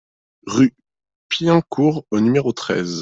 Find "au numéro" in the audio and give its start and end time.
2.09-2.51